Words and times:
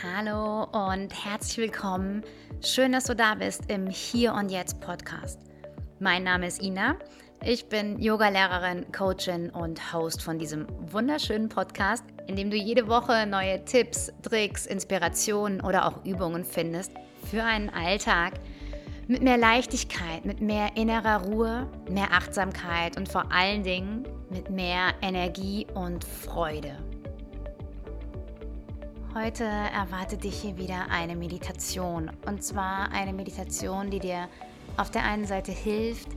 Hallo 0.00 0.62
und 0.62 1.12
herzlich 1.24 1.58
willkommen. 1.58 2.22
Schön, 2.62 2.92
dass 2.92 3.06
du 3.06 3.16
da 3.16 3.34
bist 3.34 3.68
im 3.68 3.88
Hier 3.88 4.32
und 4.32 4.48
Jetzt 4.48 4.80
Podcast. 4.80 5.40
Mein 5.98 6.22
Name 6.22 6.46
ist 6.46 6.62
Ina. 6.62 6.94
Ich 7.42 7.68
bin 7.68 8.00
Yogalehrerin, 8.00 8.92
Coachin 8.92 9.50
und 9.50 9.92
Host 9.92 10.22
von 10.22 10.38
diesem 10.38 10.68
wunderschönen 10.92 11.48
Podcast, 11.48 12.04
in 12.28 12.36
dem 12.36 12.48
du 12.48 12.56
jede 12.56 12.86
Woche 12.86 13.26
neue 13.26 13.64
Tipps, 13.64 14.12
Tricks, 14.22 14.66
Inspirationen 14.66 15.60
oder 15.62 15.88
auch 15.88 16.04
Übungen 16.04 16.44
findest 16.44 16.92
für 17.28 17.42
einen 17.42 17.68
Alltag 17.68 18.34
mit 19.08 19.20
mehr 19.20 19.36
Leichtigkeit, 19.36 20.24
mit 20.24 20.40
mehr 20.40 20.76
innerer 20.76 21.24
Ruhe, 21.24 21.68
mehr 21.90 22.12
Achtsamkeit 22.12 22.96
und 22.96 23.08
vor 23.08 23.32
allen 23.32 23.64
Dingen 23.64 24.06
mit 24.30 24.48
mehr 24.48 24.92
Energie 25.02 25.66
und 25.74 26.04
Freude. 26.04 26.76
Heute 29.20 29.42
erwartet 29.42 30.22
dich 30.22 30.42
hier 30.42 30.56
wieder 30.58 30.90
eine 30.90 31.16
Meditation. 31.16 32.08
Und 32.26 32.44
zwar 32.44 32.92
eine 32.92 33.12
Meditation, 33.12 33.90
die 33.90 33.98
dir 33.98 34.28
auf 34.76 34.92
der 34.92 35.02
einen 35.02 35.24
Seite 35.24 35.50
hilft, 35.50 36.08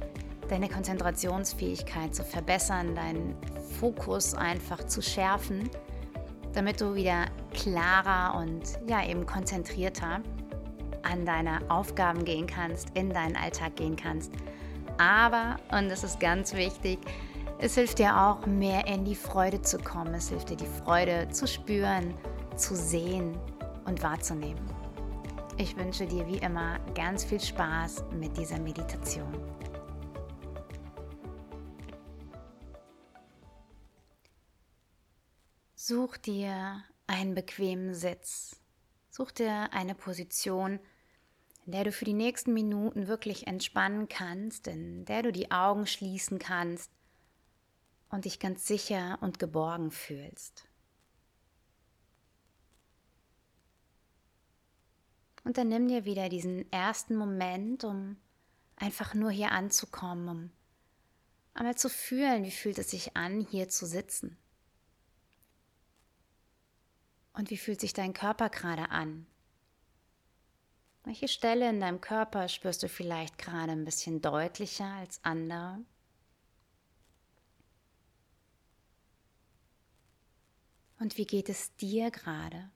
deine 0.49 0.69
Konzentrationsfähigkeit 0.69 2.13
zu 2.13 2.23
verbessern, 2.23 2.93
deinen 2.93 3.35
Fokus 3.79 4.35
einfach 4.35 4.85
zu 4.85 5.01
schärfen, 5.01 5.67
damit 6.53 6.79
du 6.79 6.93
wieder 6.93 7.25
klarer 7.53 8.37
und 8.39 8.61
ja 8.87 9.03
eben 9.03 9.25
konzentrierter 9.25 10.21
an 11.01 11.25
deine 11.25 11.59
Aufgaben 11.71 12.23
gehen 12.23 12.45
kannst, 12.45 12.91
in 12.93 13.09
deinen 13.09 13.35
Alltag 13.35 13.77
gehen 13.77 13.95
kannst. 13.95 14.31
Aber, 14.99 15.55
und 15.71 15.89
das 15.89 16.03
ist 16.03 16.19
ganz 16.19 16.53
wichtig, 16.53 16.99
es 17.57 17.73
hilft 17.73 17.97
dir 17.97 18.15
auch 18.15 18.45
mehr 18.45 18.85
in 18.85 19.05
die 19.05 19.15
Freude 19.15 19.61
zu 19.61 19.79
kommen. 19.79 20.13
Es 20.13 20.29
hilft 20.29 20.49
dir 20.49 20.57
die 20.57 20.65
Freude 20.83 21.29
zu 21.29 21.47
spüren, 21.47 22.13
zu 22.61 22.75
sehen 22.75 23.39
und 23.85 24.03
wahrzunehmen. 24.03 24.69
Ich 25.57 25.75
wünsche 25.75 26.05
dir 26.05 26.27
wie 26.27 26.37
immer 26.37 26.79
ganz 26.93 27.23
viel 27.23 27.39
Spaß 27.39 28.05
mit 28.13 28.37
dieser 28.37 28.59
Meditation. 28.59 29.33
Such 35.73 36.17
dir 36.17 36.83
einen 37.07 37.33
bequemen 37.33 37.95
Sitz. 37.95 38.61
Such 39.09 39.31
dir 39.31 39.73
eine 39.73 39.95
Position, 39.95 40.79
in 41.65 41.71
der 41.71 41.85
du 41.85 41.91
für 41.91 42.05
die 42.05 42.13
nächsten 42.13 42.53
Minuten 42.53 43.07
wirklich 43.07 43.47
entspannen 43.47 44.07
kannst, 44.07 44.67
in 44.67 45.03
der 45.05 45.23
du 45.23 45.31
die 45.31 45.49
Augen 45.49 45.87
schließen 45.87 46.37
kannst 46.37 46.91
und 48.09 48.25
dich 48.25 48.39
ganz 48.39 48.67
sicher 48.67 49.17
und 49.21 49.39
geborgen 49.39 49.89
fühlst. 49.89 50.70
Und 55.43 55.57
dann 55.57 55.69
nimm 55.69 55.87
dir 55.87 56.05
wieder 56.05 56.29
diesen 56.29 56.71
ersten 56.71 57.15
Moment, 57.15 57.83
um 57.83 58.17
einfach 58.75 59.13
nur 59.13 59.31
hier 59.31 59.51
anzukommen, 59.51 60.29
um 60.29 60.51
einmal 61.53 61.75
zu 61.75 61.89
fühlen, 61.89 62.43
wie 62.43 62.51
fühlt 62.51 62.77
es 62.77 62.91
sich 62.91 63.15
an, 63.15 63.41
hier 63.41 63.69
zu 63.69 63.85
sitzen. 63.85 64.37
Und 67.33 67.49
wie 67.49 67.57
fühlt 67.57 67.79
sich 67.79 67.93
dein 67.93 68.13
Körper 68.13 68.49
gerade 68.49 68.89
an? 68.89 69.25
Welche 71.03 71.27
Stelle 71.27 71.69
in 71.69 71.79
deinem 71.79 72.01
Körper 72.01 72.47
spürst 72.47 72.83
du 72.83 72.89
vielleicht 72.89 73.37
gerade 73.37 73.71
ein 73.71 73.85
bisschen 73.85 74.21
deutlicher 74.21 74.85
als 74.85 75.19
andere? 75.23 75.79
Und 80.99 81.17
wie 81.17 81.25
geht 81.25 81.49
es 81.49 81.75
dir 81.77 82.11
gerade? 82.11 82.69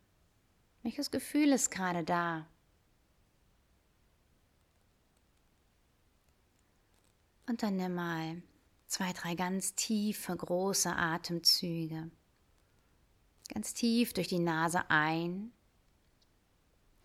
Welches 0.81 1.11
Gefühl 1.11 1.51
ist 1.51 1.69
gerade 1.69 2.03
da? 2.03 2.47
Und 7.47 7.61
dann 7.63 7.75
nimm 7.75 7.95
mal 7.95 8.41
zwei, 8.87 9.13
drei 9.13 9.35
ganz 9.35 9.75
tiefe, 9.75 10.35
große 10.35 10.95
Atemzüge. 10.95 12.09
Ganz 13.53 13.73
tief 13.73 14.13
durch 14.13 14.27
die 14.27 14.39
Nase 14.39 14.89
ein 14.89 15.51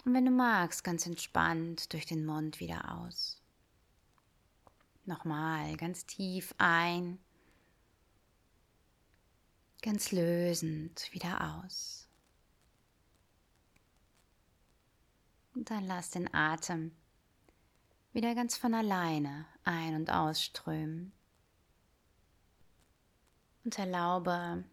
und 0.05 0.15
wenn 0.15 0.25
du 0.25 0.31
magst, 0.31 0.83
ganz 0.83 1.07
entspannt 1.07 1.93
durch 1.93 2.07
den 2.07 2.25
Mund 2.25 2.59
wieder 2.59 2.97
aus. 2.99 3.43
Nochmal 5.05 5.77
ganz 5.77 6.07
tief 6.07 6.55
ein, 6.57 7.19
ganz 9.83 10.11
lösend 10.11 11.13
wieder 11.13 11.59
aus. 11.59 12.09
Und 15.55 15.71
dann 15.71 15.87
lass 15.87 16.11
den 16.11 16.33
Atem 16.33 16.93
wieder 18.13 18.35
ganz 18.35 18.57
von 18.57 18.73
alleine 18.73 19.47
ein- 19.71 19.95
und 19.95 20.11
ausströmen. 20.11 21.13
Und 23.65 23.79
erlaube 23.79 24.65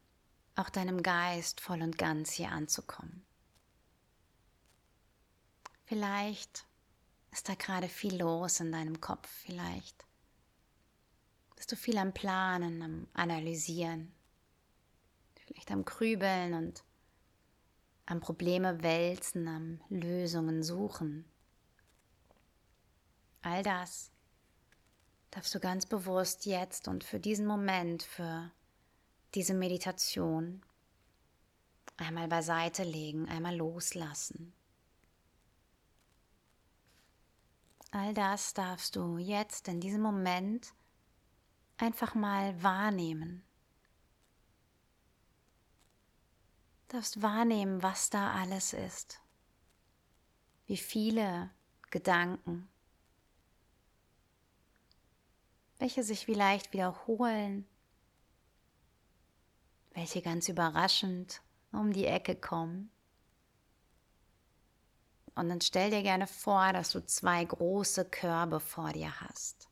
auch 0.56 0.70
deinem 0.70 1.04
Geist 1.04 1.62
voll 1.62 1.82
und 1.82 1.98
ganz 1.98 2.32
hier 2.32 2.52
anzukommen. 2.52 3.26
Vielleicht 5.86 6.66
ist 7.32 7.48
da 7.48 7.56
gerade 7.56 7.88
viel 7.88 8.20
los 8.20 8.60
in 8.60 8.72
deinem 8.72 9.00
Kopf, 9.00 9.30
vielleicht 9.30 10.06
bist 11.56 11.72
du 11.72 11.76
viel 11.76 11.98
am 11.98 12.14
Planen, 12.14 12.82
am 12.82 13.08
Analysieren, 13.14 14.14
vielleicht 15.36 15.72
am 15.72 15.86
Grübeln 15.86 16.54
und 16.54 16.84
am 18.06 18.20
Probleme 18.20 18.84
wälzen, 18.84 19.48
am 19.48 19.82
Lösungen 19.90 20.64
suchen. 20.64 21.26
All 23.42 23.64
das 23.64 24.12
darfst 25.32 25.54
du 25.54 25.60
ganz 25.60 25.86
bewusst 25.86 26.46
jetzt 26.46 26.88
und 26.88 27.04
für 27.04 27.20
diesen 27.20 27.46
Moment, 27.46 28.04
für 28.04 28.52
diese 29.36 29.54
Meditation 29.54 30.62
einmal 31.98 32.28
beiseite 32.28 32.84
legen, 32.84 33.28
einmal 33.28 33.56
loslassen. 33.56 34.54
All 37.92 38.14
das 38.14 38.54
darfst 38.54 38.96
du 38.96 39.18
jetzt 39.18 39.68
in 39.68 39.80
diesem 39.80 40.02
Moment 40.02 40.74
einfach 41.78 42.16
mal 42.16 42.62
wahrnehmen. 42.62 43.44
Darfst 46.90 47.22
wahrnehmen, 47.22 47.84
was 47.84 48.10
da 48.10 48.32
alles 48.34 48.74
ist. 48.74 49.20
Wie 50.66 50.78
viele 50.78 51.50
Gedanken, 51.90 52.68
welche 55.80 56.04
sich 56.04 56.26
vielleicht 56.26 56.74
wiederholen, 56.74 57.68
welche 59.94 60.22
ganz 60.22 60.50
überraschend 60.50 61.42
um 61.72 61.94
die 61.94 62.06
Ecke 62.06 62.36
kommen. 62.36 62.92
Und 65.36 65.50
dann 65.50 65.62
stell 65.62 65.92
dir 65.92 66.02
gerne 66.02 66.26
vor, 66.26 66.74
dass 66.74 66.92
du 66.92 67.06
zwei 67.06 67.46
große 67.46 68.06
Körbe 68.06 68.60
vor 68.60 68.92
dir 68.94 69.22
hast. 69.22 69.70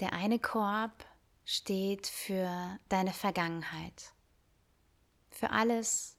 Der 0.00 0.12
eine 0.12 0.38
Korb 0.38 1.04
steht 1.44 2.06
für 2.06 2.78
deine 2.88 3.12
Vergangenheit, 3.12 4.14
für 5.30 5.50
alles, 5.50 6.16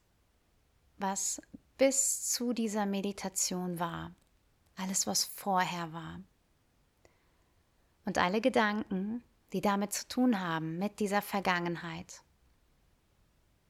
was 0.97 1.41
bis 1.77 2.31
zu 2.31 2.53
dieser 2.53 2.85
Meditation 2.85 3.79
war 3.79 4.15
alles, 4.75 5.07
was 5.07 5.23
vorher 5.23 5.93
war. 5.93 6.19
Und 8.05 8.17
alle 8.17 8.41
Gedanken, 8.41 9.23
die 9.53 9.61
damit 9.61 9.93
zu 9.93 10.07
tun 10.07 10.39
haben, 10.39 10.77
mit 10.77 10.99
dieser 10.99 11.21
Vergangenheit, 11.21 12.21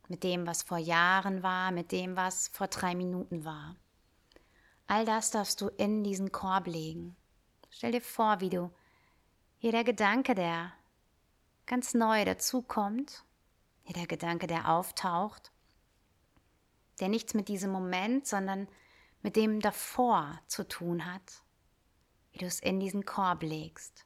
mit 0.07 0.23
dem, 0.23 0.45
was 0.45 0.63
vor 0.63 0.77
Jahren 0.77 1.43
war, 1.43 1.71
mit 1.71 1.91
dem, 1.91 2.15
was 2.15 2.49
vor 2.49 2.67
drei 2.67 2.95
Minuten 2.95 3.45
war. 3.45 3.75
All 4.87 5.05
das 5.05 5.31
darfst 5.31 5.61
du 5.61 5.67
in 5.67 6.03
diesen 6.03 6.31
Korb 6.31 6.67
legen. 6.67 7.15
Stell 7.69 7.91
dir 7.91 8.01
vor, 8.01 8.39
wie 8.39 8.49
du 8.49 8.71
jeder 9.59 9.83
Gedanke, 9.83 10.35
der 10.35 10.73
ganz 11.65 11.93
neu 11.93 12.23
dazukommt, 12.23 13.23
jeder 13.83 14.05
Gedanke, 14.05 14.47
der 14.47 14.69
auftaucht, 14.69 15.51
der 16.99 17.09
nichts 17.09 17.33
mit 17.33 17.47
diesem 17.47 17.71
Moment, 17.71 18.27
sondern 18.27 18.67
mit 19.25 19.35
dem 19.37 19.59
davor 19.59 20.39
zu 20.45 20.67
tun 20.67 21.03
hat, 21.11 21.41
wie 22.31 22.37
du 22.37 22.45
es 22.45 22.59
in 22.59 22.79
diesen 22.79 23.05
Korb 23.05 23.41
legst. 23.41 24.05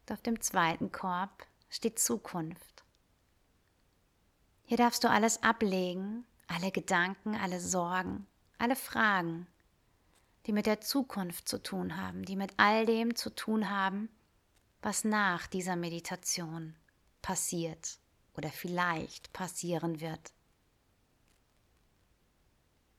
Und 0.00 0.10
auf 0.10 0.20
dem 0.20 0.40
zweiten 0.40 0.90
Korb 0.90 1.46
steht 1.70 2.00
Zukunft. 2.00 2.82
Hier 4.64 4.78
darfst 4.78 5.04
du 5.04 5.08
alles 5.08 5.44
ablegen, 5.44 6.24
alle 6.48 6.72
Gedanken, 6.72 7.36
alle 7.36 7.60
Sorgen, 7.60 8.26
alle 8.58 8.74
Fragen, 8.74 9.46
die 10.46 10.52
mit 10.52 10.66
der 10.66 10.80
Zukunft 10.80 11.48
zu 11.48 11.62
tun 11.62 11.96
haben, 11.96 12.24
die 12.24 12.34
mit 12.34 12.52
all 12.56 12.84
dem 12.84 13.14
zu 13.14 13.32
tun 13.32 13.70
haben, 13.70 14.08
was 14.80 15.04
nach 15.04 15.46
dieser 15.46 15.76
Meditation 15.76 16.74
passiert, 17.22 18.00
oder 18.34 18.50
vielleicht 18.50 19.32
passieren 19.32 20.00
wird. 20.00 20.32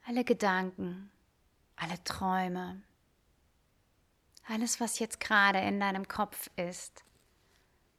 Alle 0.05 0.25
Gedanken, 0.25 1.11
alle 1.75 2.03
Träume, 2.03 2.83
alles, 4.45 4.81
was 4.81 5.00
jetzt 5.00 5.21
gerade 5.21 5.59
in 5.59 5.79
deinem 5.79 6.07
Kopf 6.07 6.50
ist, 6.57 7.03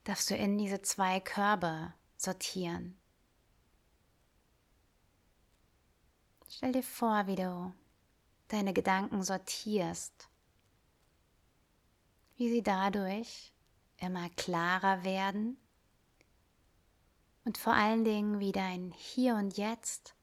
darfst 0.05 0.31
du 0.31 0.37
in 0.37 0.59
diese 0.59 0.83
zwei 0.83 1.19
Körbe 1.21 1.95
sortieren. 2.17 2.99
Stell 6.49 6.73
dir 6.73 6.83
vor, 6.83 7.27
wie 7.27 7.37
du 7.37 7.73
deine 8.49 8.75
Gedanken 8.75 9.23
sortierst, 9.23 10.29
wie 12.37 12.51
sie 12.51 12.63
dadurch 12.63 13.53
immer 13.97 14.29
klarer 14.31 15.05
werden 15.05 15.57
und 17.45 17.57
vor 17.57 17.73
allen 17.73 18.05
Dingen 18.05 18.41
wie 18.41 18.53
dein 18.53 18.93
Hier 18.93 19.37
und 19.37 19.57
Jetzt 19.57 20.14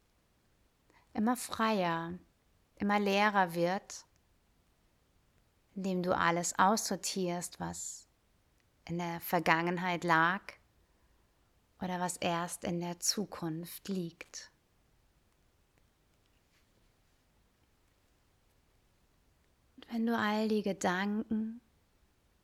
immer 1.13 1.35
freier, 1.35 2.17
immer 2.75 2.99
leerer 2.99 3.53
wird, 3.53 4.05
indem 5.75 6.03
du 6.03 6.15
alles 6.15 6.57
aussortierst, 6.57 7.59
was 7.59 8.07
in 8.85 8.97
der 8.97 9.19
Vergangenheit 9.19 10.03
lag 10.03 10.41
oder 11.81 11.99
was 11.99 12.17
erst 12.17 12.63
in 12.63 12.79
der 12.79 12.99
Zukunft 12.99 13.87
liegt. 13.87 14.51
Und 19.75 19.93
wenn 19.93 20.05
du 20.05 20.17
all 20.17 20.47
die 20.47 20.61
Gedanken 20.61 21.61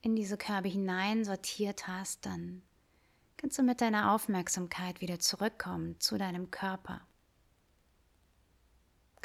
in 0.01 0.15
diese 0.15 0.37
Körbe 0.37 0.69
hinein 0.69 1.25
sortiert 1.25 1.87
hast, 1.87 2.25
dann 2.25 2.61
kannst 3.37 3.57
du 3.57 3.63
mit 3.63 3.81
deiner 3.81 4.13
Aufmerksamkeit 4.13 5.01
wieder 5.01 5.19
zurückkommen 5.19 5.99
zu 5.99 6.17
deinem 6.17 6.49
Körper. 6.51 7.06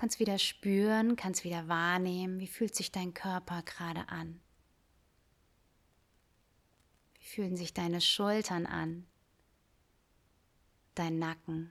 Kannst 0.03 0.19
wieder 0.19 0.41
spüren, 0.41 1.15
kannst 1.15 1.45
wieder 1.45 1.69
wahrnehmen, 1.69 2.41
wie 2.41 2.49
fühlt 2.49 2.75
sich 2.75 2.91
dein 2.91 3.15
Körper 3.15 3.63
gerade 3.63 4.09
an. 4.09 4.41
Wie 7.21 7.25
fühlen 7.25 7.57
sich 7.57 7.73
deine 7.73 8.01
Schultern 8.01 8.67
an, 8.67 9.07
dein 10.97 11.21
Nacken. 11.21 11.71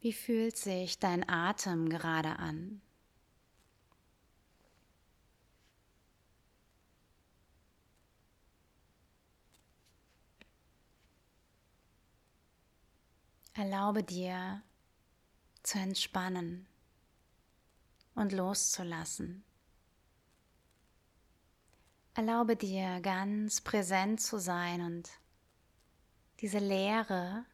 Wie 0.00 0.12
fühlt 0.12 0.58
sich 0.58 0.98
dein 0.98 1.26
Atem 1.26 1.88
gerade 1.88 2.38
an? 2.38 2.82
Erlaube 13.54 14.02
dir 14.02 14.62
zu 15.62 15.78
entspannen 15.78 16.66
und 18.14 18.32
loszulassen. 18.32 19.44
Erlaube 22.14 22.56
dir 22.56 23.00
ganz 23.00 23.60
präsent 23.60 24.22
zu 24.22 24.38
sein 24.38 24.80
und 24.80 25.10
diese 26.40 26.58
Leere, 26.58 27.44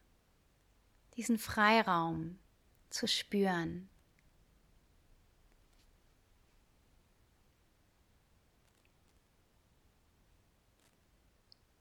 diesen 1.17 1.39
Freiraum 1.39 2.39
zu 2.91 3.09
spüren. 3.09 3.89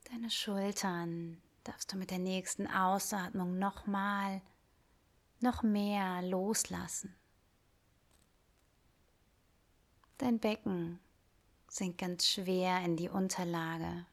Deine 0.06 0.32
Schultern 0.32 1.42
darfst 1.68 1.92
du 1.92 1.98
mit 1.98 2.12
der 2.12 2.20
nächsten 2.20 2.68
Ausatmung 2.68 3.60
nochmal, 3.60 4.42
noch 5.42 5.64
mehr 5.64 6.22
loslassen. 6.22 7.16
Dein 10.18 10.40
Becken 10.40 11.00
sinkt 11.68 12.00
ganz 12.00 12.28
schwer 12.28 12.82
in 12.84 12.96
die 12.96 13.10
Unterlage. 13.10 14.06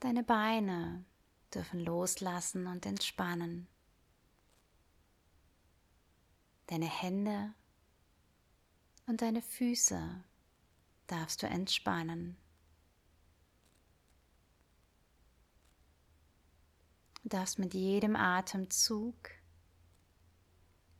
Deine 0.00 0.22
Beine 0.22 1.04
dürfen 1.52 1.80
loslassen 1.80 2.66
und 2.66 2.86
entspannen. 2.86 3.66
Deine 6.66 6.86
Hände 6.86 7.52
und 9.06 9.20
deine 9.20 9.42
Füße 9.42 10.24
darfst 11.06 11.42
du 11.42 11.46
entspannen. 11.46 12.36
Du 17.24 17.30
darfst 17.30 17.58
mit 17.58 17.72
jedem 17.72 18.16
Atemzug 18.16 19.30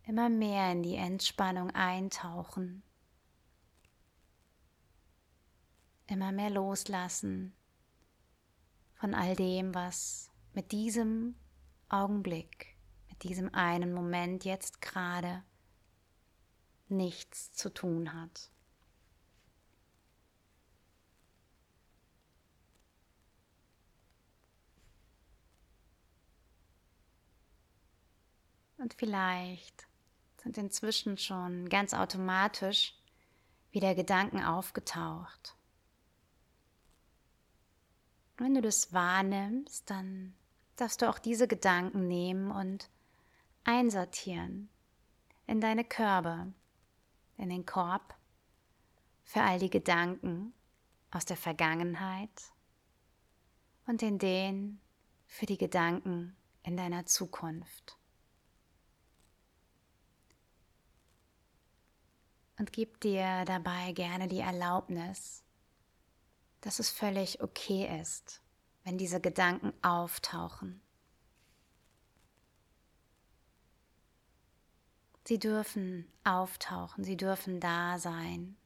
immer 0.04 0.30
mehr 0.30 0.72
in 0.72 0.82
die 0.82 0.94
Entspannung 0.94 1.70
eintauchen, 1.72 2.82
immer 6.06 6.32
mehr 6.32 6.48
loslassen 6.48 7.54
von 8.94 9.12
all 9.12 9.36
dem, 9.36 9.74
was 9.74 10.30
mit 10.54 10.72
diesem 10.72 11.34
Augenblick, 11.90 12.74
mit 13.10 13.22
diesem 13.22 13.52
einen 13.52 13.92
Moment 13.92 14.46
jetzt 14.46 14.80
gerade 14.80 15.44
nichts 16.88 17.52
zu 17.52 17.68
tun 17.68 18.14
hat. 18.14 18.50
Und 28.84 28.92
vielleicht 28.92 29.86
sind 30.42 30.58
inzwischen 30.58 31.16
schon 31.16 31.70
ganz 31.70 31.94
automatisch 31.94 32.94
wieder 33.70 33.94
Gedanken 33.94 34.44
aufgetaucht. 34.44 35.56
wenn 38.36 38.52
du 38.52 38.60
das 38.60 38.92
wahrnimmst, 38.92 39.88
dann 39.88 40.34
darfst 40.76 41.00
du 41.00 41.08
auch 41.08 41.18
diese 41.18 41.48
Gedanken 41.48 42.08
nehmen 42.08 42.50
und 42.50 42.90
einsortieren 43.64 44.68
in 45.46 45.62
deine 45.62 45.84
Körbe, 45.84 46.52
in 47.38 47.48
den 47.48 47.64
Korb 47.64 48.14
für 49.22 49.40
all 49.40 49.60
die 49.60 49.70
Gedanken 49.70 50.52
aus 51.10 51.24
der 51.24 51.38
Vergangenheit 51.38 52.52
und 53.86 54.02
in 54.02 54.18
den 54.18 54.78
für 55.26 55.46
die 55.46 55.58
Gedanken 55.58 56.36
in 56.64 56.76
deiner 56.76 57.06
Zukunft. 57.06 57.96
Und 62.58 62.72
gib 62.72 63.00
dir 63.00 63.44
dabei 63.44 63.92
gerne 63.92 64.28
die 64.28 64.40
Erlaubnis, 64.40 65.42
dass 66.60 66.78
es 66.78 66.90
völlig 66.90 67.42
okay 67.42 68.00
ist, 68.00 68.42
wenn 68.84 68.98
diese 68.98 69.20
Gedanken 69.20 69.72
auftauchen. 69.82 70.80
Sie 75.26 75.38
dürfen 75.38 76.06
auftauchen, 76.22 77.02
sie 77.02 77.16
dürfen 77.16 77.58
da 77.58 77.98
sein. 77.98 78.56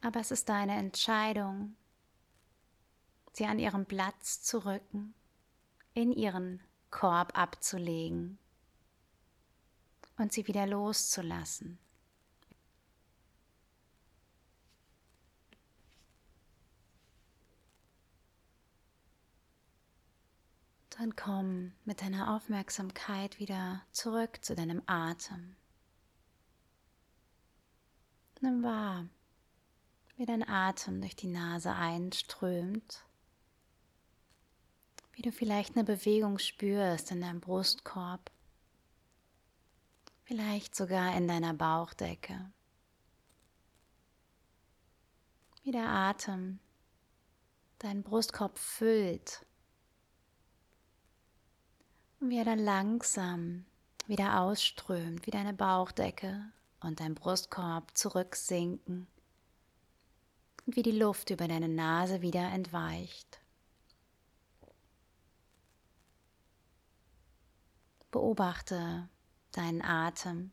Aber 0.00 0.20
es 0.20 0.30
ist 0.30 0.48
deine 0.48 0.76
Entscheidung, 0.76 1.76
sie 3.32 3.44
an 3.44 3.58
ihren 3.58 3.84
Platz 3.84 4.42
zu 4.42 4.64
rücken, 4.64 5.14
in 5.92 6.12
ihren 6.12 6.60
Korb 6.90 7.36
abzulegen 7.36 8.38
und 10.16 10.32
sie 10.32 10.46
wieder 10.46 10.66
loszulassen. 10.66 11.78
Dann 20.98 21.14
komm 21.14 21.74
mit 21.84 22.02
deiner 22.02 22.34
Aufmerksamkeit 22.34 23.38
wieder 23.38 23.82
zurück 23.92 24.44
zu 24.44 24.56
deinem 24.56 24.82
Atem. 24.86 25.54
Nimm 28.40 28.64
wahr, 28.64 29.06
wie 30.16 30.26
dein 30.26 30.46
Atem 30.46 31.00
durch 31.00 31.14
die 31.14 31.28
Nase 31.28 31.72
einströmt, 31.72 33.04
wie 35.12 35.22
du 35.22 35.30
vielleicht 35.30 35.76
eine 35.76 35.84
Bewegung 35.84 36.40
spürst 36.40 37.12
in 37.12 37.20
deinem 37.20 37.40
Brustkorb, 37.40 38.32
vielleicht 40.24 40.74
sogar 40.74 41.16
in 41.16 41.28
deiner 41.28 41.54
Bauchdecke, 41.54 42.50
wie 45.62 45.70
der 45.70 45.88
Atem 45.88 46.58
deinen 47.78 48.02
Brustkorb 48.02 48.58
füllt 48.58 49.46
und 52.20 52.30
wie 52.30 52.38
er 52.38 52.44
dann 52.44 52.58
langsam 52.58 53.64
wieder 54.06 54.40
ausströmt, 54.40 55.26
wie 55.26 55.30
deine 55.30 55.52
Bauchdecke 55.52 56.42
und 56.80 57.00
dein 57.00 57.14
Brustkorb 57.14 57.96
zurücksinken, 57.96 59.06
und 60.66 60.76
wie 60.76 60.82
die 60.82 60.92
Luft 60.92 61.30
über 61.30 61.48
deine 61.48 61.68
Nase 61.68 62.20
wieder 62.20 62.50
entweicht. 62.52 63.40
Beobachte 68.10 69.08
deinen 69.52 69.82
Atem. 69.82 70.50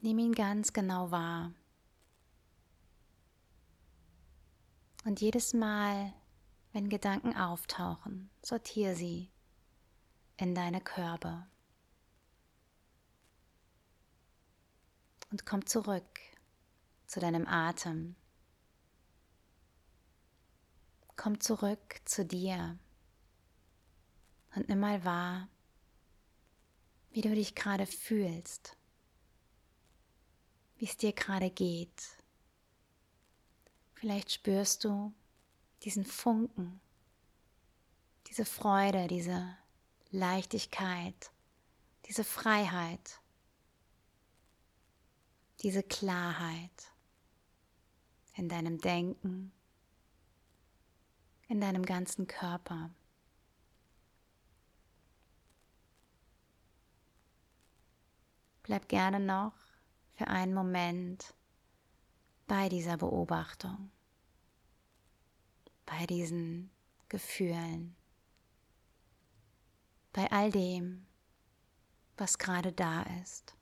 Nimm 0.00 0.18
ihn 0.18 0.32
ganz 0.32 0.72
genau 0.72 1.10
wahr. 1.10 1.52
Und 5.04 5.20
jedes 5.20 5.54
Mal, 5.54 6.12
wenn 6.72 6.88
Gedanken 6.88 7.34
auftauchen, 7.34 8.30
sortiere 8.42 8.94
sie 8.94 9.30
in 10.38 10.54
deine 10.54 10.80
Körbe. 10.80 11.46
Und 15.30 15.44
komm 15.44 15.66
zurück 15.66 16.20
zu 17.06 17.20
deinem 17.20 17.46
Atem. 17.46 18.16
Komm 21.16 21.40
zurück 21.40 22.00
zu 22.04 22.24
dir 22.24 22.78
und 24.54 24.68
nimm 24.68 24.80
mal 24.80 25.04
wahr, 25.04 25.48
wie 27.10 27.20
du 27.20 27.34
dich 27.34 27.54
gerade 27.54 27.86
fühlst, 27.86 28.76
wie 30.76 30.84
es 30.84 30.96
dir 30.96 31.12
gerade 31.12 31.50
geht. 31.50 32.22
Vielleicht 33.94 34.30
spürst 34.30 34.84
du 34.84 35.12
diesen 35.82 36.04
Funken, 36.04 36.80
diese 38.28 38.44
Freude, 38.44 39.08
diese 39.08 39.56
Leichtigkeit, 40.10 41.30
diese 42.06 42.24
Freiheit, 42.24 43.20
diese 45.60 45.82
Klarheit 45.82 46.92
in 48.34 48.48
deinem 48.48 48.80
Denken, 48.80 49.52
in 51.48 51.60
deinem 51.60 51.84
ganzen 51.84 52.26
Körper. 52.26 52.90
Bleib 58.62 58.88
gerne 58.88 59.20
noch 59.20 59.54
für 60.14 60.28
einen 60.28 60.54
Moment 60.54 61.34
bei 62.46 62.68
dieser 62.70 62.96
Beobachtung, 62.96 63.90
bei 65.84 66.06
diesen 66.06 66.70
Gefühlen, 67.08 67.97
bei 70.18 70.32
all 70.32 70.50
dem, 70.50 71.06
was 72.16 72.38
gerade 72.38 72.72
da 72.72 73.02
ist. 73.22 73.54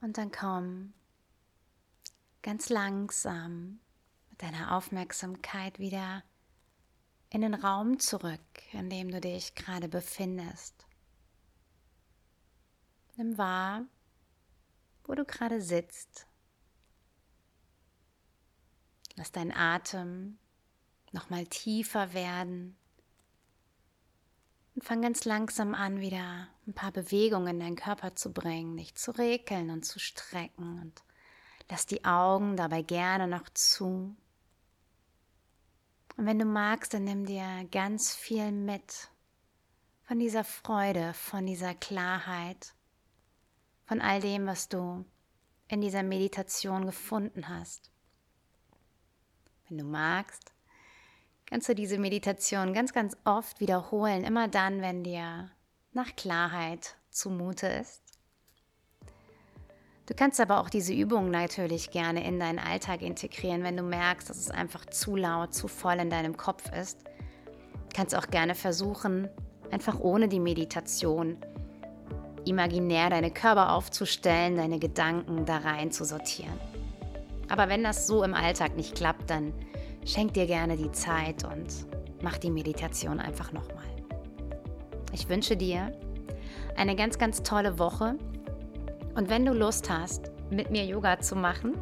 Und 0.00 0.16
dann 0.16 0.30
komm 0.30 0.94
ganz 2.42 2.68
langsam 2.68 3.80
mit 4.30 4.40
deiner 4.40 4.76
Aufmerksamkeit 4.76 5.80
wieder 5.80 6.22
in 7.32 7.40
den 7.40 7.54
Raum 7.54 7.98
zurück, 7.98 8.40
in 8.72 8.90
dem 8.90 9.10
du 9.10 9.20
dich 9.20 9.54
gerade 9.54 9.88
befindest. 9.88 10.86
Nimm 13.16 13.38
wahr, 13.38 13.84
wo 15.04 15.14
du 15.14 15.24
gerade 15.24 15.60
sitzt. 15.60 16.26
Lass 19.16 19.32
deinen 19.32 19.52
Atem 19.52 20.38
nochmal 21.12 21.46
tiefer 21.46 22.14
werden. 22.14 22.76
Und 24.74 24.84
fang 24.84 25.02
ganz 25.02 25.24
langsam 25.24 25.74
an, 25.74 26.00
wieder 26.00 26.48
ein 26.66 26.72
paar 26.72 26.92
Bewegungen 26.92 27.56
in 27.56 27.60
deinen 27.60 27.76
Körper 27.76 28.14
zu 28.14 28.32
bringen, 28.32 28.76
dich 28.76 28.94
zu 28.94 29.10
rekeln 29.10 29.70
und 29.70 29.84
zu 29.84 29.98
strecken 29.98 30.80
und 30.80 31.02
Lass 31.72 31.86
die 31.86 32.04
Augen 32.04 32.56
dabei 32.56 32.82
gerne 32.82 33.26
noch 33.26 33.48
zu. 33.54 34.14
Und 36.16 36.26
wenn 36.26 36.38
du 36.38 36.44
magst, 36.44 36.94
dann 36.94 37.04
nimm 37.04 37.24
dir 37.24 37.66
ganz 37.70 38.14
viel 38.14 38.52
mit 38.52 39.08
von 40.02 40.18
dieser 40.18 40.44
Freude, 40.44 41.14
von 41.14 41.46
dieser 41.46 41.74
Klarheit, 41.74 42.74
von 43.86 44.00
all 44.00 44.20
dem, 44.20 44.46
was 44.46 44.68
du 44.68 45.04
in 45.68 45.80
dieser 45.80 46.02
Meditation 46.02 46.84
gefunden 46.84 47.48
hast. 47.48 47.90
Wenn 49.68 49.78
du 49.78 49.84
magst, 49.84 50.52
kannst 51.46 51.68
du 51.68 51.74
diese 51.74 51.98
Meditation 51.98 52.74
ganz, 52.74 52.92
ganz 52.92 53.16
oft 53.24 53.60
wiederholen, 53.60 54.24
immer 54.24 54.48
dann, 54.48 54.82
wenn 54.82 55.02
dir 55.02 55.50
nach 55.92 56.14
Klarheit 56.14 56.96
zumute 57.10 57.68
ist. 57.68 58.11
Du 60.06 60.14
kannst 60.14 60.40
aber 60.40 60.60
auch 60.60 60.68
diese 60.68 60.92
Übung 60.92 61.30
natürlich 61.30 61.90
gerne 61.90 62.26
in 62.26 62.40
deinen 62.40 62.58
Alltag 62.58 63.02
integrieren, 63.02 63.62
wenn 63.62 63.76
du 63.76 63.84
merkst, 63.84 64.28
dass 64.28 64.36
es 64.36 64.50
einfach 64.50 64.84
zu 64.86 65.14
laut, 65.14 65.54
zu 65.54 65.68
voll 65.68 66.00
in 66.00 66.10
deinem 66.10 66.36
Kopf 66.36 66.72
ist. 66.72 67.04
Du 67.04 67.96
kannst 67.96 68.14
auch 68.16 68.26
gerne 68.26 68.56
versuchen, 68.56 69.28
einfach 69.70 70.00
ohne 70.00 70.26
die 70.26 70.40
Meditation 70.40 71.36
imaginär 72.44 73.10
deine 73.10 73.30
Körper 73.30 73.72
aufzustellen, 73.72 74.56
deine 74.56 74.80
Gedanken 74.80 75.44
da 75.46 75.58
rein 75.58 75.92
zu 75.92 76.04
sortieren. 76.04 76.58
Aber 77.48 77.68
wenn 77.68 77.84
das 77.84 78.08
so 78.08 78.24
im 78.24 78.34
Alltag 78.34 78.76
nicht 78.76 78.96
klappt, 78.96 79.30
dann 79.30 79.52
schenk 80.04 80.34
dir 80.34 80.46
gerne 80.46 80.76
die 80.76 80.90
Zeit 80.90 81.44
und 81.44 81.86
mach 82.22 82.38
die 82.38 82.50
Meditation 82.50 83.20
einfach 83.20 83.52
nochmal. 83.52 83.84
Ich 85.12 85.28
wünsche 85.28 85.56
dir 85.56 85.92
eine 86.76 86.96
ganz, 86.96 87.18
ganz 87.18 87.44
tolle 87.44 87.78
Woche 87.78 88.16
und 89.14 89.28
wenn 89.28 89.44
du 89.44 89.52
Lust 89.52 89.90
hast, 89.90 90.30
mit 90.50 90.70
mir 90.70 90.84
Yoga 90.84 91.20
zu 91.20 91.36
machen, 91.36 91.74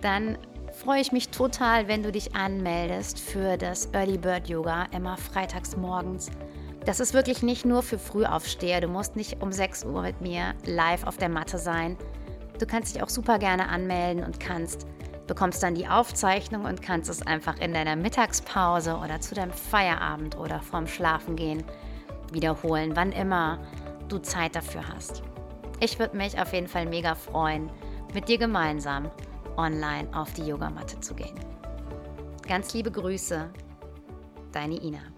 dann 0.00 0.38
freue 0.72 1.00
ich 1.00 1.12
mich 1.12 1.30
total, 1.30 1.88
wenn 1.88 2.02
du 2.02 2.12
dich 2.12 2.34
anmeldest 2.34 3.18
für 3.18 3.56
das 3.56 3.88
Early 3.92 4.18
Bird 4.18 4.48
Yoga 4.48 4.86
immer 4.92 5.16
freitags 5.16 5.76
morgens. 5.76 6.30
Das 6.84 7.00
ist 7.00 7.14
wirklich 7.14 7.42
nicht 7.42 7.64
nur 7.64 7.82
für 7.82 7.98
Frühaufsteher. 7.98 8.80
Du 8.80 8.88
musst 8.88 9.16
nicht 9.16 9.42
um 9.42 9.50
6 9.50 9.84
Uhr 9.84 10.02
mit 10.02 10.20
mir 10.20 10.54
live 10.64 11.04
auf 11.04 11.16
der 11.16 11.28
Matte 11.28 11.58
sein. 11.58 11.96
Du 12.58 12.66
kannst 12.66 12.94
dich 12.94 13.02
auch 13.02 13.08
super 13.08 13.38
gerne 13.38 13.68
anmelden 13.68 14.24
und 14.24 14.38
kannst 14.38 14.86
bekommst 15.26 15.62
dann 15.62 15.74
die 15.74 15.88
Aufzeichnung 15.88 16.64
und 16.64 16.82
kannst 16.82 17.10
es 17.10 17.26
einfach 17.26 17.58
in 17.58 17.74
deiner 17.74 17.96
Mittagspause 17.96 18.96
oder 18.96 19.20
zu 19.20 19.34
deinem 19.34 19.52
Feierabend 19.52 20.38
oder 20.38 20.60
vorm 20.60 20.86
Schlafengehen 20.86 21.64
wiederholen, 22.32 22.92
wann 22.94 23.12
immer 23.12 23.58
du 24.08 24.18
Zeit 24.18 24.54
dafür 24.54 24.82
hast. 24.88 25.22
Ich 25.80 25.98
würde 25.98 26.16
mich 26.16 26.38
auf 26.40 26.52
jeden 26.52 26.68
Fall 26.68 26.86
mega 26.86 27.14
freuen, 27.14 27.70
mit 28.14 28.28
dir 28.28 28.38
gemeinsam 28.38 29.10
online 29.56 30.08
auf 30.14 30.32
die 30.32 30.46
Yogamatte 30.46 31.00
zu 31.00 31.14
gehen. 31.14 31.38
Ganz 32.46 32.72
liebe 32.72 32.90
Grüße, 32.90 33.50
deine 34.52 34.76
Ina. 34.82 35.15